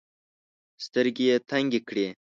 [0.85, 2.07] سترګي یې تنګي کړې.